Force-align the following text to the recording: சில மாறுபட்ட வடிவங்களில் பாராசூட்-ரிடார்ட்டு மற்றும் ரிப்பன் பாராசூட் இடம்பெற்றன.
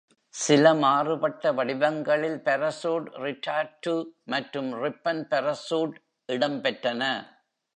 சில 0.33 0.73
மாறுபட்ட 0.73 1.51
வடிவங்களில் 1.51 2.39
பாராசூட்-ரிடார்ட்டு 2.45 3.93
மற்றும் 4.27 4.71
ரிப்பன் 4.83 5.23
பாராசூட் 5.31 5.95
இடம்பெற்றன. 6.29 7.03